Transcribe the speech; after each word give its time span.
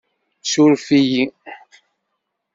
Ssuref-iyi! 0.43 1.23